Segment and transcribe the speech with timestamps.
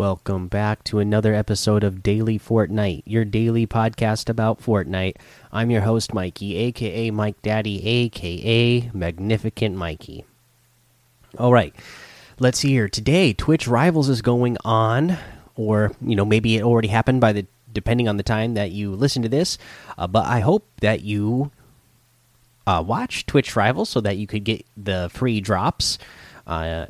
[0.00, 5.16] Welcome back to another episode of Daily Fortnite, your daily podcast about Fortnite.
[5.52, 10.24] I'm your host, Mikey, aka Mike Daddy, aka Magnificent Mikey.
[11.36, 11.76] All right,
[12.38, 12.88] let's see here.
[12.88, 15.18] Today, Twitch Rivals is going on,
[15.54, 18.94] or you know, maybe it already happened by the depending on the time that you
[18.94, 19.58] listen to this.
[19.98, 21.50] Uh, but I hope that you
[22.66, 25.98] uh, watch Twitch Rivals so that you could get the free drops.
[26.46, 26.86] Uh,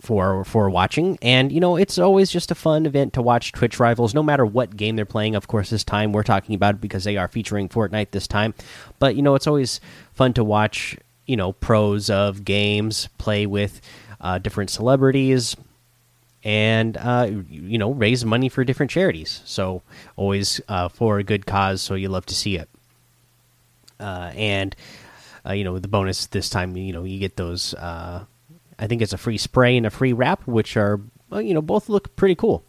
[0.00, 1.18] for for watching.
[1.22, 4.44] And you know it's always just a fun event to watch twitch rivals no matter
[4.44, 5.34] what game they're playing.
[5.34, 8.54] Of course this time we're talking about it because they are featuring fortnite this time.
[8.98, 9.80] But you know it's always
[10.12, 13.80] fun to watch you know pros of games play with
[14.20, 15.56] uh, different celebrities
[16.42, 19.42] and uh, you know raise money for different charities.
[19.44, 19.82] So
[20.16, 22.68] always uh, for a good cause so you love to see it.
[23.98, 24.74] Uh, and
[25.46, 28.24] uh, you know the bonus this time you know you get those uh,
[28.80, 31.00] I think it's a free spray and a free wrap, which are
[31.32, 32.64] you know both look pretty cool.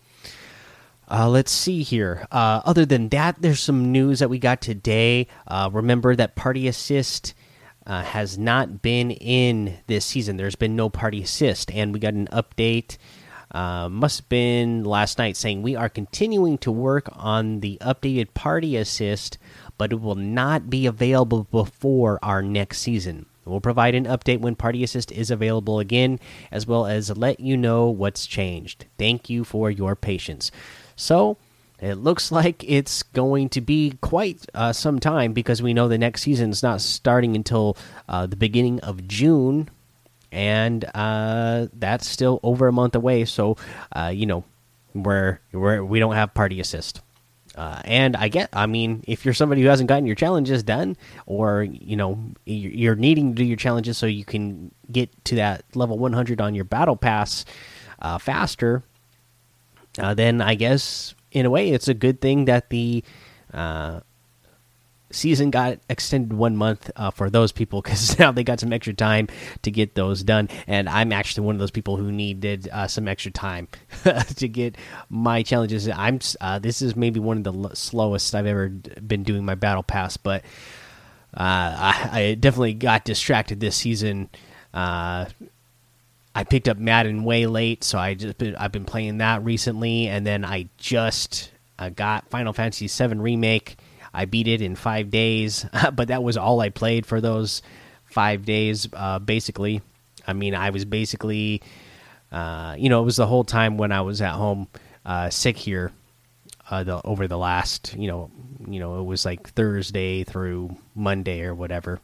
[1.10, 2.26] Uh, let's see here.
[2.32, 5.28] Uh, other than that, there's some news that we got today.
[5.48, 7.34] Uh, remember that Party Assist
[7.86, 10.38] uh, has not been in this season.
[10.38, 12.98] There's been no Party Assist, and we got an update.
[13.52, 18.34] Uh, must have been last night saying we are continuing to work on the updated
[18.34, 19.38] Party Assist,
[19.78, 23.26] but it will not be available before our next season.
[23.46, 26.20] We'll provide an update when Party Assist is available again,
[26.52, 28.86] as well as let you know what's changed.
[28.98, 30.52] Thank you for your patience.
[30.96, 31.38] So,
[31.80, 35.98] it looks like it's going to be quite uh, some time because we know the
[35.98, 37.76] next season is not starting until
[38.08, 39.68] uh, the beginning of June,
[40.32, 43.26] and uh, that's still over a month away.
[43.26, 43.58] So,
[43.96, 44.44] uh, you know,
[44.94, 47.02] we're, we're we don't have Party Assist.
[47.56, 50.96] Uh, and I get, I mean, if you're somebody who hasn't gotten your challenges done,
[51.26, 55.64] or you know, you're needing to do your challenges so you can get to that
[55.76, 57.44] level 100 on your battle pass
[58.02, 58.84] uh, faster,
[60.00, 63.04] uh, then I guess in a way it's a good thing that the
[63.54, 64.00] uh,
[65.12, 68.94] season got extended one month uh, for those people because now they got some extra
[68.94, 69.28] time
[69.62, 70.50] to get those done.
[70.68, 73.68] And I'm actually one of those people who needed uh, some extra time
[74.36, 74.78] to get
[75.10, 75.88] my challenges.
[75.90, 79.84] I'm uh, this is maybe one of the slowest I've ever been doing my battle
[79.84, 80.44] pass, but
[81.34, 84.30] uh, I, I, definitely got distracted this season.
[84.74, 85.26] Uh,
[86.36, 90.08] I picked up Madden way late, so I just been, I've been playing that recently,
[90.08, 93.78] and then I just uh, got Final Fantasy VII remake
[94.14, 97.62] I beat it in five days, but that was all I played for those
[98.06, 98.88] five days.
[98.92, 99.82] Uh, basically,
[100.28, 101.62] I mean, I was basically,
[102.32, 104.68] uh, you know, it was the whole time when I was at home
[105.06, 105.92] uh, sick here.
[106.70, 108.32] Uh, the, over the last, you know,
[108.66, 112.00] you know, it was like Thursday through Monday or whatever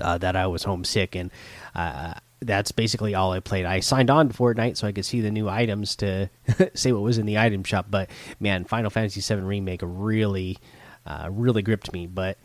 [0.00, 1.30] uh, that I was homesick, and
[1.74, 3.64] uh, that's basically all I played.
[3.64, 6.30] I signed on to Fortnite so I could see the new items to
[6.74, 7.86] say what was in the item shop.
[7.90, 10.58] But man, Final Fantasy VII Remake really
[11.06, 12.06] uh, really gripped me.
[12.06, 12.38] But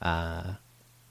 [0.00, 0.54] uh,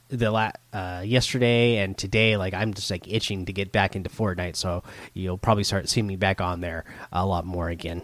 [0.09, 4.09] the la uh, yesterday and today, like I'm just like itching to get back into
[4.09, 4.55] Fortnite.
[4.55, 4.83] So
[5.13, 8.03] you'll probably start seeing me back on there a lot more again.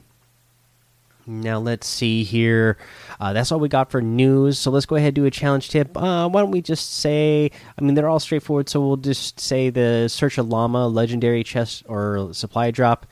[1.29, 2.77] Now let's see here.
[3.19, 4.57] Uh, that's all we got for news.
[4.57, 5.95] So let's go ahead and do a challenge tip.
[5.95, 7.51] Uh, why don't we just say?
[7.77, 8.67] I mean, they're all straightforward.
[8.67, 13.05] So we'll just say the search a llama legendary chest or supply drop.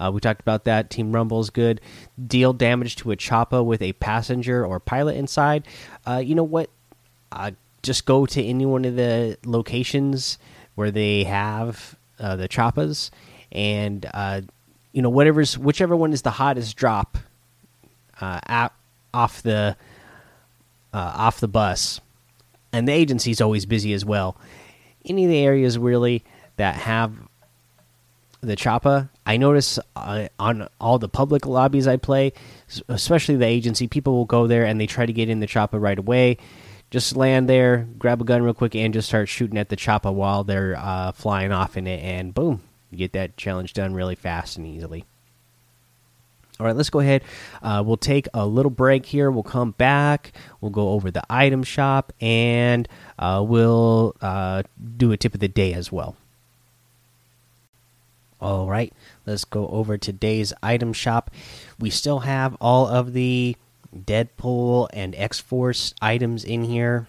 [0.00, 0.90] Uh, we talked about that.
[0.90, 1.80] Team Rumble is good.
[2.26, 5.64] Deal damage to a chopper with a passenger or pilot inside.
[6.04, 6.70] Uh, you know what?
[7.30, 7.52] Uh,
[7.84, 10.38] just go to any one of the locations
[10.74, 13.10] where they have uh, the choppas,
[13.52, 14.06] and
[14.92, 17.16] you know whatever's whichever one is the hottest drop
[18.20, 18.68] uh,
[19.14, 19.76] off the
[20.92, 22.00] off the bus.
[22.72, 24.36] And the agency's always busy as well.
[25.04, 26.22] Any of the areas really
[26.56, 27.12] that have
[28.40, 29.08] the Choppa.
[29.26, 32.32] I notice uh, on all the public lobbies I play,
[32.88, 35.80] especially the agency, people will go there and they try to get in the Choppa
[35.80, 36.38] right away.
[36.90, 40.12] Just land there, grab a gun real quick, and just start shooting at the Choppa
[40.12, 44.16] while they're uh, flying off in it, and boom, you get that challenge done really
[44.16, 45.04] fast and easily.
[46.60, 47.24] All right, let's go ahead.
[47.62, 49.30] Uh, we'll take a little break here.
[49.30, 50.32] We'll come back.
[50.60, 52.86] We'll go over the item shop, and
[53.18, 54.64] uh, we'll uh,
[54.98, 56.16] do a tip of the day as well.
[58.42, 58.92] All right,
[59.24, 61.30] let's go over today's item shop.
[61.78, 63.56] We still have all of the
[63.96, 67.06] Deadpool and X Force items in here.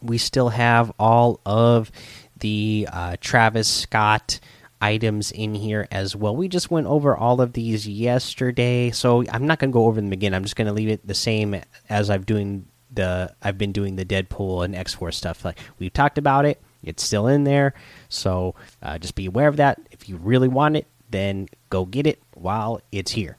[0.00, 1.90] We still have all of
[2.38, 4.38] the uh, Travis Scott
[4.84, 6.36] items in here as well.
[6.36, 9.98] We just went over all of these yesterday, so I'm not going to go over
[9.98, 10.34] them again.
[10.34, 11.58] I'm just going to leave it the same
[11.88, 15.42] as I've doing the I've been doing the Deadpool and X Force stuff.
[15.44, 17.72] Like we've talked about it, it's still in there.
[18.10, 19.80] So uh, just be aware of that.
[19.90, 23.38] If you really want it, then go get it while it's here.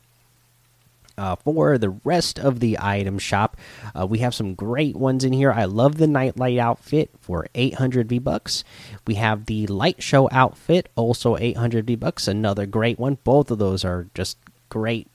[1.18, 3.56] Uh, for the rest of the item shop,
[3.98, 5.52] uh, we have some great ones in here.
[5.52, 8.66] I love the nightlight outfit for 800 V bucks.
[9.08, 12.28] We have the light show outfit, also 800 V bucks.
[12.28, 13.18] Another great one.
[13.24, 15.08] Both of those are just great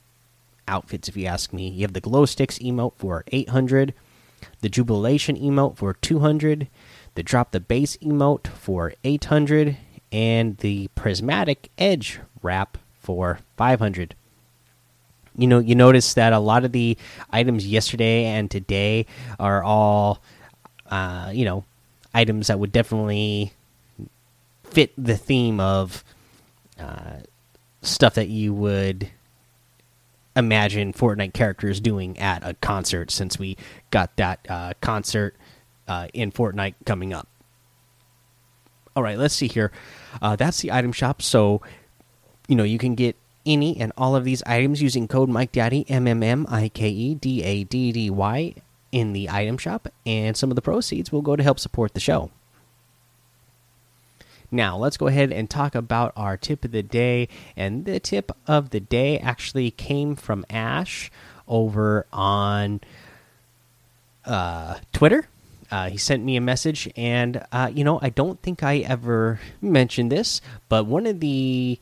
[0.67, 1.69] outfits, if you ask me.
[1.69, 3.93] You have the glow sticks emote for 800,
[4.61, 6.69] the jubilation emote for 200,
[7.15, 9.77] the drop the bass emote for 800,
[10.11, 14.15] and the prismatic edge wrap for 500
[15.37, 16.97] you know you notice that a lot of the
[17.31, 19.07] items yesterday and today
[19.39, 20.21] are all
[20.91, 21.65] uh, you know
[22.15, 23.53] items that would definitely
[24.65, 26.05] fit the theme of
[26.79, 27.19] uh,
[27.83, 29.11] stuff that you would
[30.37, 33.57] imagine Fortnite characters doing at a concert since we
[33.91, 35.35] got that uh, concert
[35.89, 37.29] uh, in Fortnite coming up.
[38.95, 39.73] All right, let's see here.
[40.21, 41.23] Uh, that's the item shop.
[41.23, 41.63] So,
[42.49, 43.17] you know, you can get
[43.47, 46.89] any and all of these items using code Mike Daddy M M M I K
[46.89, 48.55] E D A D D Y
[48.93, 52.01] in the item shop, and some of the proceeds will go to help support the
[52.01, 52.31] show.
[54.51, 57.29] Now, let's go ahead and talk about our tip of the day.
[57.57, 61.11] And the tip of the day actually came from Ash
[61.47, 62.81] over on
[64.25, 65.29] uh, Twitter.
[65.71, 69.39] Uh, he sent me a message, and uh, you know, I don't think I ever
[69.63, 71.79] mentioned this, but one of the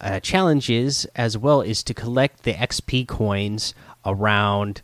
[0.00, 3.74] uh, challenges as well is to collect the XP coins
[4.04, 4.82] around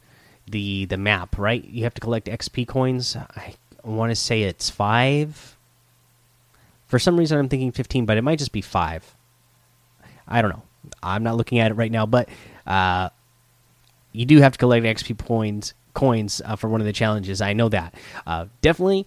[0.48, 1.38] the the map.
[1.38, 3.16] Right, you have to collect XP coins.
[3.16, 5.56] I want to say it's five.
[6.86, 9.16] For some reason, I'm thinking 15, but it might just be five.
[10.28, 10.62] I don't know.
[11.02, 12.28] I'm not looking at it right now, but
[12.66, 13.08] uh,
[14.12, 17.40] you do have to collect XP points coins uh, for one of the challenges.
[17.40, 17.94] I know that.
[18.26, 19.06] Uh, definitely,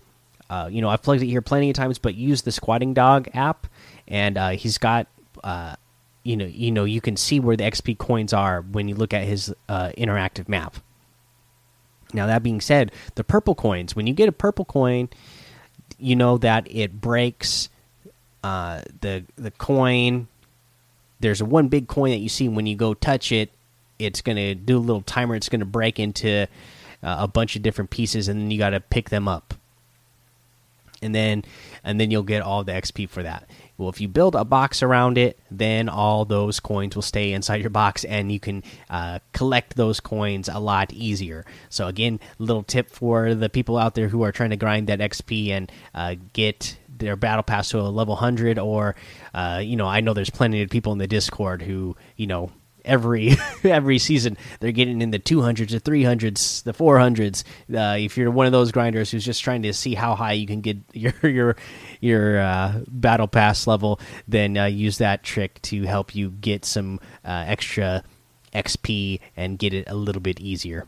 [0.49, 3.27] uh, you know, I've plugged it here plenty of times, but use the Squatting Dog
[3.33, 3.67] app,
[4.07, 5.07] and uh, he's got,
[5.43, 5.75] uh,
[6.27, 9.13] you know, you know, you can see where the XP coins are when you look
[9.13, 10.75] at his uh, interactive map.
[12.13, 13.95] Now that being said, the purple coins.
[13.95, 15.07] When you get a purple coin,
[15.97, 17.69] you know that it breaks
[18.41, 20.27] the the coin.
[21.21, 23.51] There's a one big coin that you see when you go touch it.
[23.97, 25.35] It's gonna do a little timer.
[25.35, 26.41] It's gonna break into
[27.03, 29.53] uh, a bunch of different pieces, and then you got to pick them up,
[31.01, 31.45] and then
[31.85, 33.49] and then you'll get all the XP for that.
[33.77, 37.61] Well, if you build a box around it, then all those coins will stay inside
[37.61, 41.45] your box, and you can uh, collect those coins a lot easier.
[41.69, 44.99] So again, little tip for the people out there who are trying to grind that
[44.99, 48.95] XP and uh, get their battle pass to a level 100 or
[49.35, 52.49] uh, you know i know there's plenty of people in the discord who you know
[52.87, 57.43] every every season they're getting in the 200s the 300s the 400s
[57.75, 60.47] uh, if you're one of those grinders who's just trying to see how high you
[60.47, 61.55] can get your your
[61.99, 66.99] your uh, battle pass level then uh, use that trick to help you get some
[67.25, 68.03] uh, extra
[68.53, 70.87] xp and get it a little bit easier